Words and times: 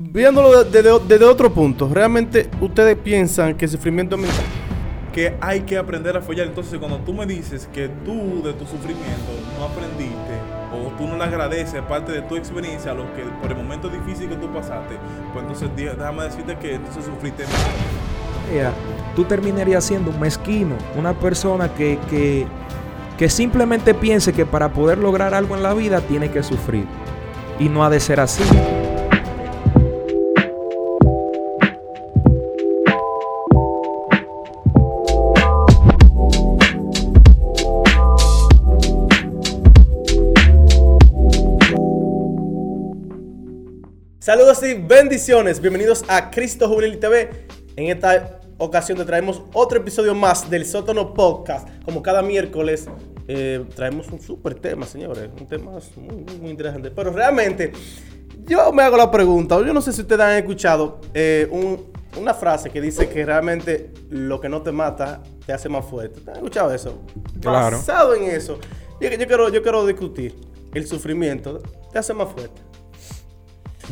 Viéndolo 0.00 0.62
desde, 0.62 1.24
otro 1.24 1.52
punto, 1.52 1.90
¿realmente 1.92 2.48
ustedes 2.60 2.96
piensan 2.96 3.56
que 3.56 3.64
el 3.64 3.70
sufrimiento 3.72 4.14
es 4.14 4.22
mental? 4.22 4.44
Que 5.12 5.34
hay 5.40 5.62
que 5.62 5.76
aprender 5.76 6.16
a 6.16 6.20
follar. 6.20 6.46
Entonces, 6.46 6.78
cuando 6.78 6.98
tú 6.98 7.12
me 7.12 7.26
dices 7.26 7.68
que 7.72 7.88
tú 8.04 8.40
de 8.44 8.52
tu 8.52 8.64
sufrimiento 8.64 9.32
no 9.58 9.64
aprendiste 9.64 10.34
o 10.72 10.96
tú 10.96 11.08
no 11.08 11.16
le 11.16 11.24
agradeces 11.24 11.82
parte 11.82 12.12
de 12.12 12.22
tu 12.22 12.36
experiencia, 12.36 12.94
lo 12.94 13.12
que 13.16 13.22
por 13.42 13.50
el 13.50 13.56
momento 13.56 13.88
difícil 13.88 14.28
que 14.28 14.36
tú 14.36 14.46
pasaste, 14.52 14.94
pues 15.32 15.44
entonces 15.44 15.68
déjame 15.74 16.22
decirte 16.22 16.56
que 16.58 16.74
entonces 16.76 17.04
sufriste 17.04 17.42
más. 17.42 18.72
tú 19.16 19.24
terminarías 19.24 19.82
siendo 19.82 20.12
un 20.12 20.20
mezquino, 20.20 20.76
una 20.96 21.12
persona 21.12 21.74
que, 21.74 21.98
que, 22.08 22.46
que 23.18 23.28
simplemente 23.28 23.94
piense 23.94 24.32
que 24.32 24.46
para 24.46 24.72
poder 24.72 24.98
lograr 24.98 25.34
algo 25.34 25.56
en 25.56 25.64
la 25.64 25.74
vida 25.74 26.00
tiene 26.02 26.30
que 26.30 26.44
sufrir. 26.44 26.86
Y 27.58 27.68
no 27.68 27.84
ha 27.84 27.90
de 27.90 27.98
ser 27.98 28.20
así. 28.20 28.44
Saludos 44.28 44.62
y 44.62 44.74
bendiciones. 44.74 45.58
Bienvenidos 45.58 46.04
a 46.06 46.30
Cristo 46.30 46.68
Juvenil 46.68 46.98
TV. 46.98 47.46
En 47.76 47.86
esta 47.86 48.40
ocasión 48.58 48.98
te 48.98 49.06
traemos 49.06 49.40
otro 49.54 49.78
episodio 49.78 50.14
más 50.14 50.50
del 50.50 50.66
Sótono 50.66 51.14
Podcast. 51.14 51.66
Como 51.82 52.02
cada 52.02 52.20
miércoles 52.20 52.88
eh, 53.26 53.64
traemos 53.74 54.06
un 54.08 54.20
súper 54.20 54.56
tema, 54.56 54.84
señores. 54.84 55.30
Un 55.40 55.46
tema 55.46 55.70
muy, 55.96 56.26
muy, 56.42 56.50
interesante. 56.50 56.90
Pero 56.90 57.10
realmente, 57.10 57.72
yo 58.44 58.70
me 58.70 58.82
hago 58.82 58.98
la 58.98 59.10
pregunta. 59.10 59.56
Yo 59.64 59.72
no 59.72 59.80
sé 59.80 59.94
si 59.94 60.02
ustedes 60.02 60.20
han 60.20 60.36
escuchado 60.36 61.00
eh, 61.14 61.48
una 62.20 62.34
frase 62.34 62.68
que 62.68 62.82
dice 62.82 63.08
que 63.08 63.24
realmente 63.24 63.94
lo 64.10 64.42
que 64.42 64.50
no 64.50 64.60
te 64.60 64.72
mata 64.72 65.22
te 65.46 65.54
hace 65.54 65.70
más 65.70 65.86
fuerte. 65.86 66.20
¿Han 66.28 66.36
escuchado 66.36 66.74
eso? 66.74 67.02
Claro. 67.40 67.78
Basado 67.78 68.14
en 68.14 68.24
eso, 68.24 68.58
yo, 69.00 69.08
yo, 69.08 69.26
quiero, 69.26 69.48
yo 69.48 69.62
quiero 69.62 69.86
discutir. 69.86 70.34
El 70.74 70.86
sufrimiento 70.86 71.62
te 71.90 71.98
hace 71.98 72.12
más 72.12 72.28
fuerte. 72.30 72.67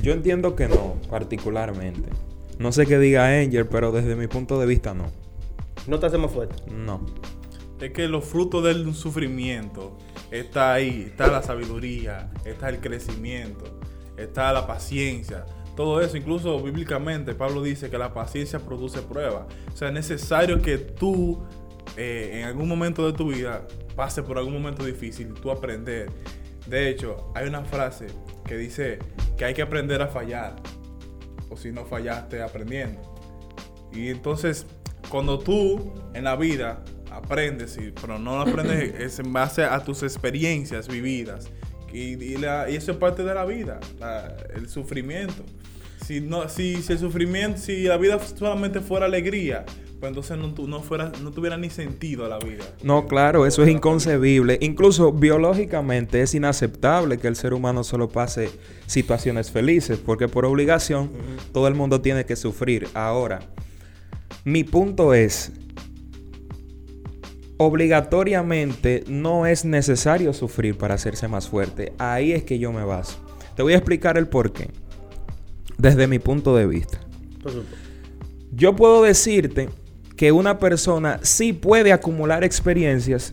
Yo 0.07 0.13
entiendo 0.13 0.55
que 0.55 0.69
no, 0.69 0.95
particularmente. 1.11 2.09
No 2.61 2.71
sé 2.71 2.87
qué 2.87 2.97
diga 2.97 3.27
Angel, 3.27 3.67
pero 3.67 3.91
desde 3.91 4.15
mi 4.15 4.29
punto 4.29 4.61
de 4.61 4.65
vista 4.65 4.95
no. 4.95 5.07
¿No 5.89 5.99
te 5.99 6.07
hace 6.07 6.17
más 6.17 6.31
fuerte? 6.31 6.63
No. 6.71 7.05
Es 7.81 7.91
que 7.91 8.07
los 8.07 8.25
frutos 8.25 8.63
del 8.63 8.95
sufrimiento 8.95 9.99
está 10.31 10.75
ahí, 10.75 11.07
está 11.09 11.27
la 11.27 11.43
sabiduría, 11.43 12.31
está 12.45 12.69
el 12.69 12.79
crecimiento, 12.79 13.65
está 14.17 14.53
la 14.53 14.65
paciencia. 14.69 15.45
Todo 15.75 16.01
eso, 16.01 16.17
incluso 16.17 16.63
bíblicamente, 16.63 17.35
Pablo 17.35 17.61
dice 17.61 17.91
que 17.91 17.99
la 17.99 18.15
paciencia 18.15 18.61
produce 18.61 19.03
prueba. 19.03 19.49
O 19.75 19.77
sea, 19.77 19.89
es 19.89 19.95
necesario 19.95 20.63
que 20.63 20.79
tú 20.79 21.43
eh, 21.97 22.31
en 22.33 22.45
algún 22.45 22.69
momento 22.69 23.05
de 23.05 23.13
tu 23.13 23.33
vida 23.33 23.67
pase 23.97 24.23
por 24.23 24.39
algún 24.39 24.53
momento 24.53 24.85
difícil, 24.85 25.35
tú 25.35 25.51
aprender. 25.51 26.11
De 26.69 26.91
hecho, 26.91 27.33
hay 27.35 27.49
una 27.49 27.65
frase 27.65 28.07
que 28.45 28.57
dice 28.57 29.01
que 29.37 29.45
hay 29.45 29.55
que 29.55 29.63
aprender 29.63 30.03
a 30.03 30.09
fallar. 30.09 30.57
O 31.49 31.57
si 31.57 31.71
no 31.71 31.85
fallaste 31.85 32.43
aprendiendo. 32.43 33.01
Y 33.93 34.09
entonces, 34.09 34.67
cuando 35.09 35.39
tú 35.39 35.95
en 36.15 36.25
la 36.25 36.37
vida 36.37 36.83
aprendes, 37.11 37.79
pero 38.01 38.19
no 38.19 38.41
aprendes 38.41 38.95
es 39.01 39.19
en 39.19 39.33
base 39.33 39.65
a 39.65 39.83
tus 39.83 40.03
experiencias 40.03 40.89
vividas. 40.89 41.49
Y, 41.93 42.23
y, 42.23 42.35
eso 42.69 42.93
es 42.93 42.99
parte 42.99 43.25
de 43.25 43.35
la 43.35 43.45
vida, 43.45 43.81
el 44.55 44.69
sufrimiento. 44.69 45.45
Si, 46.05 46.21
no, 46.21 46.49
si, 46.49 46.83
si 46.83 46.93
el 46.93 46.99
sufrimiento, 46.99 47.59
si 47.59 47.85
la 47.85 47.97
vida 47.97 48.19
solamente 48.19 48.81
fuera 48.81 49.07
alegría, 49.07 49.65
pues 49.99 50.11
entonces 50.11 50.37
no, 50.37 50.67
no, 50.67 50.83
fuera, 50.83 51.11
no 51.23 51.31
tuviera 51.31 51.57
ni 51.57 51.71
sentido 51.71 52.29
la 52.29 52.39
vida. 52.39 52.65
No, 52.83 53.07
claro, 53.07 53.47
eso 53.47 53.63
es 53.63 53.71
inconcebible. 53.71 54.59
Incluso 54.61 55.11
biológicamente 55.11 56.21
es 56.21 56.35
inaceptable 56.35 57.17
que 57.17 57.29
el 57.29 57.37
ser 57.37 57.55
humano 57.55 57.83
solo 57.83 58.11
pase 58.11 58.51
situaciones 58.87 59.51
felices, 59.51 59.99
porque 59.99 60.29
por 60.29 60.45
obligación 60.45 61.11
todo 61.53 61.67
el 61.67 61.75
mundo 61.75 62.03
tiene 62.03 62.27
que 62.27 62.37
sufrir. 62.37 62.89
Ahora, 62.93 63.41
mi 64.45 64.65
punto 64.65 65.15
es, 65.15 65.53
obligatoriamente 67.57 69.03
no 69.09 69.47
es 69.47 69.65
necesario 69.65 70.35
sufrir 70.35 70.77
para 70.77 70.95
hacerse 70.95 71.27
más 71.27 71.49
fuerte. 71.49 71.95
Ahí 71.97 72.33
es 72.33 72.45
que 72.45 72.59
yo 72.59 72.71
me 72.71 72.85
baso. 72.85 73.17
Te 73.55 73.63
voy 73.63 73.73
a 73.73 73.77
explicar 73.77 74.19
el 74.19 74.29
por 74.29 74.53
qué, 74.53 74.69
desde 75.79 76.07
mi 76.07 76.19
punto 76.19 76.55
de 76.55 76.67
vista. 76.67 77.01
Yo 78.53 78.77
puedo 78.77 79.03
decirte 79.03 79.71
que 80.17 80.33
una 80.33 80.59
persona 80.59 81.21
sí 81.23 81.53
puede 81.53 81.93
acumular 81.93 82.45
experiencias 82.45 83.33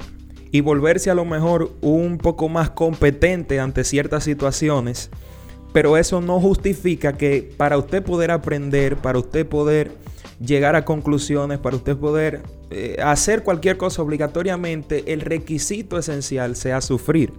y 0.51 0.61
volverse 0.61 1.09
a 1.09 1.15
lo 1.15 1.25
mejor 1.25 1.71
un 1.81 2.17
poco 2.17 2.49
más 2.49 2.69
competente 2.69 3.59
ante 3.59 3.83
ciertas 3.83 4.23
situaciones, 4.23 5.09
pero 5.71 5.97
eso 5.97 6.21
no 6.21 6.39
justifica 6.39 7.13
que 7.13 7.53
para 7.57 7.77
usted 7.77 8.03
poder 8.03 8.31
aprender, 8.31 8.97
para 8.97 9.17
usted 9.17 9.47
poder 9.47 9.91
llegar 10.39 10.75
a 10.75 10.85
conclusiones, 10.85 11.57
para 11.57 11.77
usted 11.77 11.97
poder 11.97 12.41
eh, 12.69 12.97
hacer 13.03 13.43
cualquier 13.43 13.77
cosa 13.77 14.01
obligatoriamente, 14.01 15.13
el 15.13 15.21
requisito 15.21 15.97
esencial 15.97 16.55
sea 16.55 16.81
sufrir. 16.81 17.33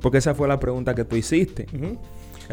Porque 0.00 0.18
esa 0.18 0.34
fue 0.34 0.48
la 0.48 0.60
pregunta 0.60 0.94
que 0.94 1.04
tú 1.04 1.16
hiciste. 1.16 1.66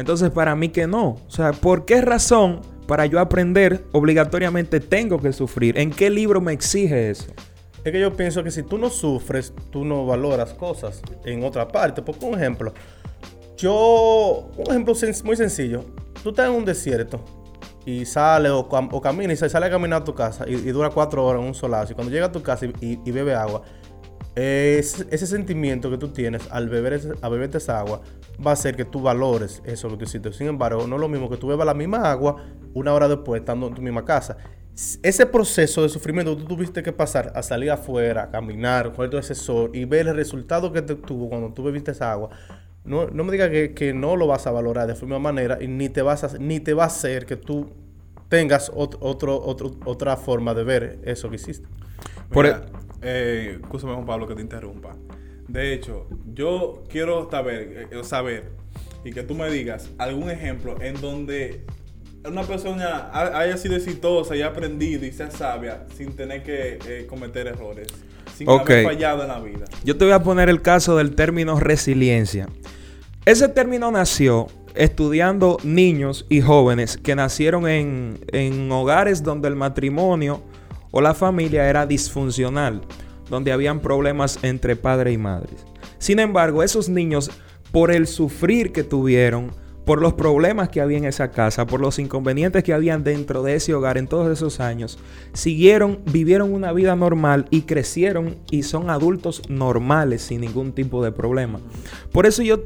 Entonces, 0.00 0.30
para 0.30 0.56
mí 0.56 0.70
que 0.70 0.86
no. 0.86 1.18
O 1.26 1.30
sea, 1.30 1.52
¿por 1.52 1.84
qué 1.84 2.00
razón 2.00 2.62
para 2.86 3.06
yo 3.06 3.20
aprender 3.20 3.84
obligatoriamente 3.92 4.80
tengo 4.80 5.20
que 5.20 5.32
sufrir? 5.32 5.78
¿En 5.78 5.90
qué 5.90 6.08
libro 6.08 6.40
me 6.40 6.52
exige 6.52 7.10
eso? 7.10 7.26
Es 7.84 7.92
que 7.92 8.00
yo 8.00 8.14
pienso 8.14 8.42
que 8.42 8.50
si 8.50 8.62
tú 8.62 8.78
no 8.78 8.90
sufres, 8.90 9.52
tú 9.70 9.84
no 9.84 10.06
valoras 10.06 10.54
cosas 10.54 11.02
en 11.24 11.44
otra 11.44 11.68
parte. 11.68 12.02
Por 12.02 12.16
ejemplo, 12.34 12.72
yo, 13.56 14.50
un 14.56 14.70
ejemplo 14.70 14.94
muy 15.24 15.36
sencillo. 15.36 15.84
Tú 16.22 16.30
estás 16.30 16.48
en 16.48 16.52
un 16.52 16.64
desierto 16.64 17.22
y 17.84 18.04
sale 18.04 18.50
o, 18.50 18.60
o 18.60 19.00
camina 19.00 19.32
y 19.32 19.36
sale 19.36 19.66
a 19.66 19.70
caminar 19.70 20.02
a 20.02 20.04
tu 20.04 20.14
casa 20.14 20.46
y, 20.48 20.56
dura 20.56 20.90
cuatro 20.90 21.26
horas 21.26 21.42
en 21.42 21.48
un 21.48 21.54
solazo. 21.54 21.92
Y 21.92 21.94
cuando 21.94 22.10
llega 22.10 22.26
a 22.26 22.32
tu 22.32 22.42
casa 22.42 22.66
y, 22.80 23.10
bebe 23.10 23.34
agua, 23.34 23.62
ese 24.40 25.26
sentimiento 25.26 25.90
que 25.90 25.98
tú 25.98 26.08
tienes 26.08 26.42
al 26.50 26.68
beber, 26.68 27.16
a 27.20 27.28
beberte 27.28 27.58
esa 27.58 27.80
agua 27.80 28.00
va 28.44 28.50
a 28.50 28.54
hacer 28.54 28.76
que 28.76 28.84
tú 28.84 29.02
valores 29.02 29.62
eso 29.64 29.88
que 29.88 29.96
tú 29.96 30.04
hiciste. 30.04 30.32
Sin 30.32 30.46
embargo, 30.46 30.86
no 30.86 30.96
es 30.96 31.00
lo 31.00 31.08
mismo 31.08 31.28
que 31.28 31.36
tú 31.36 31.48
bebas 31.48 31.66
la 31.66 31.74
misma 31.74 32.10
agua 32.10 32.36
una 32.74 32.92
hora 32.94 33.08
después 33.08 33.40
estando 33.40 33.66
en 33.66 33.74
tu 33.74 33.82
misma 33.82 34.04
casa. 34.04 34.36
Ese 35.02 35.26
proceso 35.26 35.82
de 35.82 35.88
sufrimiento 35.88 36.34
que 36.36 36.42
tú 36.42 36.48
tuviste 36.48 36.82
que 36.82 36.92
pasar 36.92 37.32
a 37.34 37.42
salir 37.42 37.70
afuera, 37.70 38.24
a 38.24 38.30
caminar, 38.30 38.92
con 38.92 39.10
todo 39.10 39.20
ese 39.20 39.34
sol 39.34 39.70
y 39.74 39.84
ver 39.84 40.08
el 40.08 40.16
resultado 40.16 40.72
que 40.72 40.80
te 40.80 40.94
tuvo 40.94 41.28
cuando 41.28 41.52
tú 41.52 41.62
bebiste 41.62 41.90
esa 41.90 42.12
agua, 42.12 42.30
no, 42.84 43.08
me 43.08 43.32
digas 43.32 43.50
que, 43.50 43.92
no 43.94 44.16
lo 44.16 44.26
vas 44.26 44.46
a 44.46 44.52
valorar 44.52 44.86
de 44.86 44.94
forma 44.94 45.18
manera 45.18 45.58
y 45.60 45.68
ni 45.68 45.90
te, 45.90 46.00
vas 46.02 46.24
a, 46.24 46.38
ni 46.38 46.60
te 46.60 46.72
va 46.72 46.84
a 46.84 46.86
hacer 46.86 47.26
que 47.26 47.36
tú 47.36 47.68
tengas 48.28 48.70
otro, 48.74 49.44
otra 49.84 50.16
forma 50.16 50.54
de 50.54 50.64
ver 50.64 50.98
eso 51.04 51.28
que 51.28 51.36
hiciste. 51.36 51.68
Por 52.30 52.46
eh, 53.02 53.58
Juan 53.68 54.06
Pablo, 54.06 54.26
que 54.26 54.34
te 54.34 54.42
interrumpa. 54.42 54.96
De 55.48 55.72
hecho, 55.72 56.06
yo 56.32 56.84
quiero 56.88 57.28
saber, 57.30 57.88
eh, 57.90 58.04
saber 58.04 58.52
y 59.04 59.12
que 59.12 59.22
tú 59.22 59.34
me 59.34 59.50
digas 59.50 59.90
algún 59.98 60.30
ejemplo 60.30 60.80
en 60.80 61.00
donde 61.00 61.64
una 62.24 62.42
persona 62.42 63.10
haya 63.12 63.56
sido 63.56 63.76
exitosa 63.76 64.36
y 64.36 64.38
haya 64.38 64.48
aprendido 64.48 65.06
y 65.06 65.12
sea 65.12 65.30
sabia 65.30 65.86
sin 65.96 66.14
tener 66.14 66.42
que 66.42 66.78
eh, 66.86 67.06
cometer 67.08 67.46
errores, 67.46 67.88
sin 68.36 68.48
haber 68.48 68.84
fallado 68.84 69.22
en 69.22 69.28
la 69.28 69.40
vida. 69.40 69.64
Yo 69.84 69.96
te 69.96 70.04
voy 70.04 70.12
a 70.12 70.22
poner 70.22 70.48
el 70.48 70.60
caso 70.60 70.96
del 70.96 71.14
término 71.14 71.58
resiliencia. 71.58 72.48
Ese 73.24 73.48
término 73.48 73.90
nació 73.90 74.48
estudiando 74.74 75.56
niños 75.64 76.26
y 76.28 76.42
jóvenes 76.42 76.96
que 76.96 77.14
nacieron 77.14 77.66
en, 77.66 78.20
en 78.32 78.70
hogares 78.70 79.22
donde 79.22 79.48
el 79.48 79.56
matrimonio 79.56 80.42
o 80.90 81.00
la 81.00 81.14
familia 81.14 81.68
era 81.68 81.86
disfuncional 81.86 82.82
donde 83.28 83.52
habían 83.52 83.80
problemas 83.80 84.38
entre 84.42 84.76
padre 84.76 85.12
y 85.12 85.18
madre. 85.18 85.50
Sin 85.98 86.18
embargo, 86.18 86.62
esos 86.62 86.88
niños, 86.88 87.30
por 87.70 87.92
el 87.92 88.06
sufrir 88.06 88.72
que 88.72 88.82
tuvieron, 88.82 89.52
por 89.84 90.02
los 90.02 90.14
problemas 90.14 90.68
que 90.68 90.80
había 90.80 90.98
en 90.98 91.04
esa 91.04 91.30
casa, 91.30 91.66
por 91.66 91.80
los 91.80 91.98
inconvenientes 91.98 92.62
que 92.62 92.72
habían 92.72 93.02
dentro 93.02 93.42
de 93.42 93.54
ese 93.54 93.74
hogar 93.74 93.98
en 93.98 94.08
todos 94.08 94.30
esos 94.30 94.60
años, 94.60 94.98
siguieron, 95.32 96.00
vivieron 96.12 96.52
una 96.52 96.72
vida 96.72 96.94
normal 96.96 97.46
y 97.50 97.62
crecieron 97.62 98.36
y 98.50 98.64
son 98.64 98.90
adultos 98.90 99.42
normales 99.48 100.22
sin 100.22 100.42
ningún 100.42 100.72
tipo 100.72 101.02
de 101.02 101.12
problema. 101.12 101.60
Por 102.12 102.26
eso 102.26 102.42
yo 102.42 102.62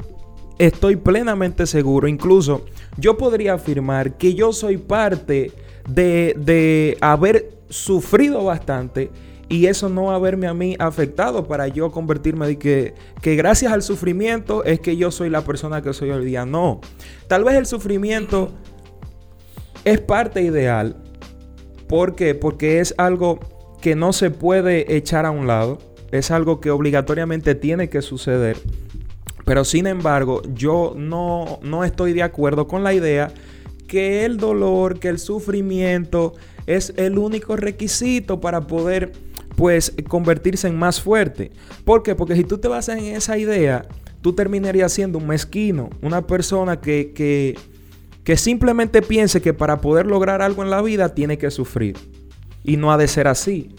estoy 0.58 0.96
plenamente 0.96 1.66
seguro, 1.66 2.08
incluso 2.08 2.64
yo 2.96 3.16
podría 3.16 3.54
afirmar 3.54 4.16
que 4.16 4.34
yo 4.34 4.52
soy 4.52 4.76
parte 4.76 5.52
de, 5.88 6.34
de 6.38 6.96
haber 7.00 7.54
sufrido 7.68 8.44
bastante 8.44 9.10
y 9.48 9.66
eso 9.66 9.88
no 9.88 10.10
haberme 10.10 10.46
a 10.46 10.54
mí 10.54 10.76
afectado 10.78 11.46
para 11.46 11.68
yo 11.68 11.92
convertirme 11.92 12.46
de 12.46 12.58
que, 12.58 12.94
que 13.20 13.36
gracias 13.36 13.72
al 13.72 13.82
sufrimiento 13.82 14.64
es 14.64 14.80
que 14.80 14.96
yo 14.96 15.10
soy 15.10 15.30
la 15.30 15.42
persona 15.42 15.82
que 15.82 15.92
soy 15.92 16.10
hoy 16.10 16.24
día. 16.24 16.46
No. 16.46 16.80
Tal 17.28 17.44
vez 17.44 17.54
el 17.54 17.66
sufrimiento 17.66 18.50
es 19.84 20.00
parte 20.00 20.42
ideal. 20.42 20.96
¿Por 21.88 22.14
qué? 22.14 22.34
Porque 22.34 22.80
es 22.80 22.94
algo 22.96 23.38
que 23.80 23.94
no 23.94 24.12
se 24.12 24.30
puede 24.30 24.96
echar 24.96 25.26
a 25.26 25.30
un 25.30 25.46
lado. 25.46 25.78
Es 26.10 26.30
algo 26.30 26.60
que 26.60 26.70
obligatoriamente 26.70 27.54
tiene 27.54 27.88
que 27.88 28.00
suceder. 28.00 28.56
Pero 29.44 29.64
sin 29.64 29.86
embargo, 29.86 30.40
yo 30.54 30.94
no, 30.96 31.58
no 31.62 31.84
estoy 31.84 32.14
de 32.14 32.22
acuerdo 32.22 32.66
con 32.66 32.82
la 32.82 32.94
idea 32.94 33.30
que 33.86 34.24
el 34.24 34.36
dolor, 34.36 34.98
que 34.98 35.08
el 35.08 35.18
sufrimiento 35.18 36.34
es 36.66 36.92
el 36.96 37.18
único 37.18 37.56
requisito 37.56 38.40
para 38.40 38.62
poder 38.62 39.12
pues 39.56 39.94
convertirse 40.08 40.68
en 40.68 40.76
más 40.76 41.00
fuerte. 41.00 41.52
¿Por 41.84 42.02
qué? 42.02 42.14
Porque 42.14 42.34
si 42.34 42.44
tú 42.44 42.58
te 42.58 42.68
basas 42.68 42.98
en 42.98 43.04
esa 43.04 43.38
idea, 43.38 43.86
tú 44.20 44.32
terminarías 44.32 44.92
siendo 44.92 45.18
un 45.18 45.26
mezquino, 45.26 45.90
una 46.02 46.26
persona 46.26 46.80
que, 46.80 47.12
que, 47.12 47.56
que 48.24 48.36
simplemente 48.36 49.02
piense 49.02 49.40
que 49.40 49.52
para 49.52 49.80
poder 49.80 50.06
lograr 50.06 50.42
algo 50.42 50.62
en 50.62 50.70
la 50.70 50.82
vida 50.82 51.14
tiene 51.14 51.38
que 51.38 51.50
sufrir. 51.50 51.96
Y 52.64 52.76
no 52.76 52.90
ha 52.92 52.96
de 52.96 53.06
ser 53.06 53.28
así. 53.28 53.74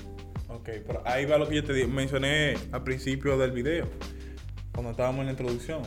Ok, 0.48 0.70
pero 0.88 1.02
ahí 1.06 1.26
va 1.26 1.38
lo 1.38 1.50
que 1.50 1.56
yo 1.56 1.64
te 1.64 1.88
mencioné 1.88 2.54
al 2.72 2.84
principio 2.84 3.38
del 3.38 3.52
video, 3.52 3.88
cuando 4.72 4.92
estábamos 4.92 5.22
en 5.22 5.26
la 5.26 5.32
introducción 5.32 5.82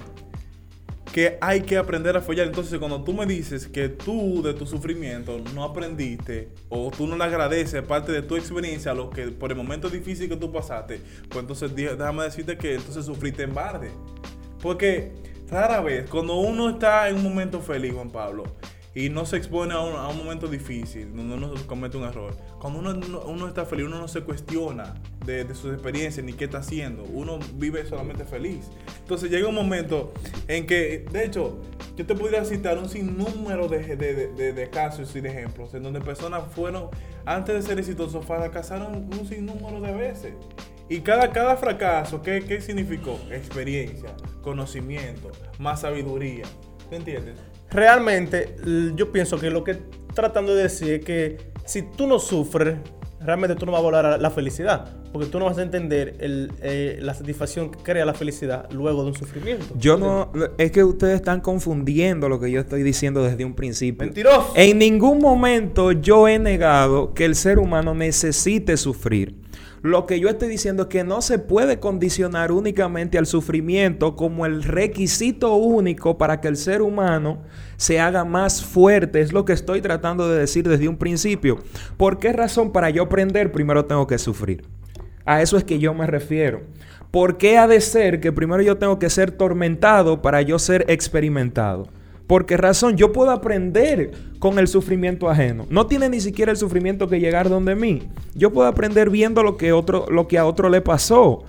que 1.13 1.39
hay 1.41 1.63
que 1.63 1.77
aprender 1.77 2.17
a 2.17 2.21
follar. 2.21 2.47
Entonces, 2.47 2.79
cuando 2.79 3.03
tú 3.03 3.13
me 3.13 3.27
dices 3.27 3.67
que 3.67 3.89
tú 3.89 4.43
de 4.43 4.55
tu 4.55 4.67
sufrimiento 4.67 5.41
no 5.55 5.65
aprendiste 5.65 6.51
o 6.69 6.91
tú 6.91 7.07
no 7.07 7.17
le 7.17 7.25
agradeces 7.25 7.83
parte 7.83 8.13
de 8.13 8.23
tu 8.23 8.37
experiencia, 8.37 8.95
lo 8.95 9.11
que 9.11 9.29
por 9.29 9.51
el 9.51 9.57
momento 9.57 9.89
difícil 9.89 10.29
que 10.29 10.37
tú 10.37 10.53
pasaste, 10.53 11.01
pues 11.29 11.41
entonces 11.41 11.75
déjame 11.75 12.25
decirte 12.25 12.57
que 12.57 12.75
entonces 12.75 13.05
sufriste 13.05 13.43
en 13.43 13.55
barde. 13.55 13.91
Porque 14.61 15.13
rara 15.51 15.81
vez, 15.81 16.09
cuando 16.11 16.37
uno 16.37 16.71
está 16.71 17.09
en 17.09 17.17
un 17.17 17.23
momento 17.23 17.61
feliz, 17.61 17.93
Juan 17.95 18.11
Pablo, 18.11 18.45
y 18.95 19.11
no 19.11 19.27
se 19.27 19.37
expone 19.37 19.75
a 19.75 19.81
un, 19.81 20.17
momento 20.17 20.49
difícil, 20.49 21.15
donde 21.15 21.35
uno 21.35 21.53
comete 21.67 21.97
un 21.97 22.05
error. 22.05 22.35
Cuando 22.59 22.81
uno, 22.81 23.49
está 23.49 23.65
feliz, 23.65 23.87
uno 23.87 24.01
no 24.01 24.09
se 24.09 24.23
cuestiona 24.23 24.95
de, 25.25 25.47
sus 25.55 25.73
experiencias 25.73 26.25
ni 26.25 26.33
qué 26.33 26.47
está 26.47 26.59
haciendo. 26.59 27.05
Uno 27.05 27.39
vive 27.55 27.87
solamente 27.87 28.25
feliz. 28.25 28.67
Entonces 29.01 29.31
llega 29.31 29.49
un 29.49 29.55
momento 29.55 30.13
en 30.49 30.67
que, 30.67 31.07
de 31.11 31.25
hecho, 31.25 31.61
yo 31.97 32.07
te 32.07 32.15
podría 32.15 32.45
citar 32.45 32.79
un 32.79 32.89
sinnúmero 32.89 33.69
de, 33.69 33.97
de, 33.97 34.71
casos 34.71 35.15
y 35.15 35.21
de 35.21 35.29
ejemplos 35.29 35.75
en 35.75 35.83
donde 35.83 36.01
personas 36.01 36.43
fueron, 36.55 36.89
antes 37.25 37.55
de 37.55 37.63
ser 37.63 37.79
exitosos, 37.79 38.25
fracasaron 38.25 39.09
un 39.13 39.29
sinnúmero 39.29 39.81
de 39.81 39.93
veces. 39.93 40.35
Y 40.89 41.01
cada, 41.01 41.31
cada 41.33 41.57
fracaso, 41.57 42.23
¿qué, 42.23 42.43
¿qué 42.43 42.63
significó? 42.63 43.21
Experiencia, 43.31 44.15
conocimiento, 44.41 45.31
más 45.59 45.83
sabiduría. 45.83 46.47
¿Te 46.89 46.97
entiendes? 46.97 47.37
Realmente 47.71 48.57
yo 48.95 49.13
pienso 49.13 49.39
que 49.39 49.51
lo 49.51 49.65
que 49.65 49.79
tratando 50.15 50.55
de 50.55 50.65
decir 50.65 50.93
es 50.95 51.05
que 51.05 51.39
si 51.65 51.83
tú 51.83 52.07
no 52.07 52.19
sufres, 52.19 52.79
realmente 53.21 53.55
tú 53.57 53.67
no 53.67 53.73
vas 53.73 53.81
a 53.81 53.83
volar 53.83 54.07
a 54.07 54.19
la 54.19 54.31
felicidad. 54.31 54.95
Porque 55.13 55.27
tú 55.27 55.39
no 55.39 55.47
vas 55.47 55.57
a 55.59 55.63
entender 55.63 56.17
eh, 56.21 56.99
la 57.01 57.15
satisfacción 57.15 57.71
que 57.71 57.79
crea 57.79 58.05
la 58.05 58.15
felicidad 58.15 58.69
luego 58.73 59.03
de 59.03 59.09
un 59.09 59.15
sufrimiento. 59.15 59.65
Yo 59.77 59.97
no. 59.97 60.31
Es 60.59 60.71
que 60.71 60.85
ustedes 60.85 61.17
están 61.17 61.41
confundiendo 61.41 62.29
lo 62.29 62.39
que 62.39 62.51
yo 62.51 62.61
estoy 62.61 62.83
diciendo 62.83 63.23
desde 63.23 63.45
un 63.45 63.55
principio. 63.55 64.07
Mentiroso. 64.07 64.53
En 64.55 64.79
ningún 64.79 65.21
momento 65.21 65.93
yo 65.93 66.29
he 66.29 66.39
negado 66.39 67.15
que 67.15 67.25
el 67.25 67.37
ser 67.37 67.59
humano 67.59 67.95
necesite 67.95 68.77
sufrir. 68.77 69.35
Lo 69.83 70.07
que 70.07 70.19
yo 70.19 70.29
estoy 70.29 70.49
diciendo 70.49 70.85
es 70.85 70.89
que 70.89 71.05
no 71.05 71.23
se 71.23 71.39
puede 71.39 71.79
condicionar 71.79 72.51
únicamente 72.51 73.17
al 73.17 73.27
sufrimiento 73.27 74.17
como 74.17 74.45
el 74.45 74.65
requisito 74.65 75.55
único 75.55 76.19
para 76.19 76.41
que 76.41 76.49
el 76.49 76.57
ser 76.57 76.83
humano 76.83 77.43
se 77.77 78.01
haga 78.01 78.25
más 78.25 78.65
fuerte. 78.65 79.21
Es 79.21 79.33
lo 79.33 79.45
que 79.45 79.53
estoy 79.53 79.81
tratando 79.81 80.29
de 80.29 80.41
decir 80.41 80.69
desde 80.69 80.89
un 80.89 80.97
principio. 80.97 81.59
¿Por 81.97 82.19
qué 82.19 82.33
razón 82.33 82.73
para 82.73 82.91
yo 82.91 83.05
aprender 83.05 83.53
primero 83.53 83.85
tengo 83.85 84.07
que 84.07 84.19
sufrir? 84.19 84.65
A 85.25 85.43
eso 85.43 85.57
es 85.57 85.65
que 85.65 85.79
yo 85.79 85.95
me 85.95 86.07
refiero. 86.07 86.63
¿Por 87.11 87.39
qué 87.39 87.57
ha 87.57 87.69
de 87.69 87.81
ser 87.81 88.21
que 88.21 88.33
primero 88.33 88.63
yo 88.63 88.79
tengo 88.79 88.99
que 88.99 89.11
ser 89.11 89.31
tormentado 89.31 90.23
para 90.23 90.43
yo 90.43 90.59
ser 90.59 90.85
experimentado? 90.89 91.89
¿Por 92.29 92.45
qué 92.45 92.59
razón? 92.59 92.99
Yo 92.99 93.11
puedo 93.11 93.31
aprender 93.31 94.13
con 94.39 94.59
el 94.59 94.69
sufrimiento 94.69 95.31
ajeno. 95.31 95.67
No 95.71 95.87
tiene 95.87 96.11
ni 96.11 96.21
siquiera 96.21 96.53
el 96.53 96.59
sufrimiento 96.59 97.09
que 97.09 97.21
llegar 97.21 97.49
donde 97.49 97.75
mí. 97.75 98.03
Yo 98.35 98.53
puedo 98.53 98.69
aprender 98.69 99.09
viendo 99.09 99.43
lo 99.43 99.57
que, 99.57 99.73
otro, 99.73 100.05
lo 100.11 100.29
que 100.29 100.37
a 100.37 100.45
otro 100.45 100.69
le 100.69 100.83
pasó. 100.83 101.45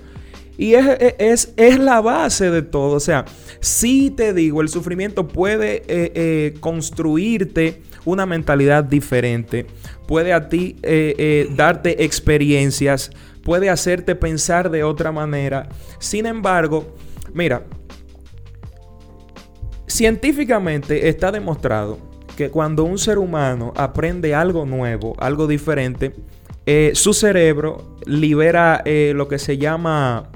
Y 0.57 0.75
es, 0.75 1.53
es, 1.57 1.79
la 1.79 1.99
base 1.99 2.49
de 2.49 2.61
todo. 2.61 2.95
O 2.95 2.99
sea, 3.01 3.25
si 3.59 4.09
te 4.09 4.33
digo, 4.33 4.61
el 4.61 4.69
sufrimiento 4.69 5.27
puede 5.27 5.83
eh, 5.87 6.11
eh, 6.15 6.53
construirte 6.61 7.81
una 8.05 8.25
mentalidad 8.25 8.85
diferente. 8.85 9.65
Puede 10.07 10.31
a 10.31 10.47
ti 10.47 10.77
eh, 10.81 11.49
darte 11.57 12.05
experiencias. 12.05 13.11
Puede 13.43 13.69
hacerte 13.69 14.15
pensar 14.15 14.69
de 14.71 14.85
otra 14.85 15.11
manera. 15.11 15.67
Sin 15.99 16.25
embargo, 16.25 16.95
mira, 17.33 17.63
Científicamente 19.89 21.09
está 21.09 21.31
demostrado 21.31 21.97
que 22.37 22.51
cuando 22.51 22.83
un 22.83 22.99
ser 22.99 23.17
humano 23.17 23.73
aprende 23.75 24.35
algo 24.35 24.65
nuevo, 24.65 25.15
algo 25.17 25.47
diferente, 25.47 26.13
eh, 26.67 26.91
su 26.93 27.11
cerebro 27.13 27.97
libera 28.05 28.83
eh, 28.85 29.13
lo 29.15 29.27
que 29.27 29.39
se 29.39 29.57
llama... 29.57 30.29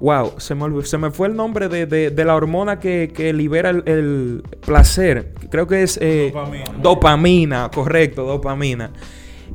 Wow, 0.00 0.34
se 0.38 0.54
me, 0.54 0.84
se 0.84 0.98
me 0.98 1.10
fue 1.10 1.28
el 1.28 1.36
nombre 1.36 1.68
de, 1.68 2.24
la 2.24 2.34
hormona 2.34 2.80
que, 2.80 3.32
libera 3.32 3.70
el, 3.70 4.42
placer. 4.66 5.32
Creo 5.50 5.68
que 5.68 5.84
es 5.84 5.98
eh, 6.02 6.32
dopamina. 6.34 6.64
dopamina, 6.82 7.70
correcto, 7.72 8.26
dopamina. 8.26 8.90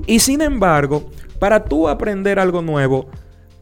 Y 0.07 0.19
sin 0.19 0.41
embargo, 0.41 1.11
para 1.39 1.65
tú 1.65 1.89
aprender 1.89 2.39
algo 2.39 2.61
nuevo, 2.61 3.09